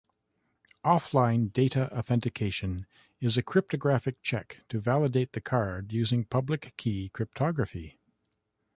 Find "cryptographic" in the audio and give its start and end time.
3.43-4.19